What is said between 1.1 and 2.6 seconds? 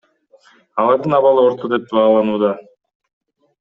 абалы орто деп бааланууда.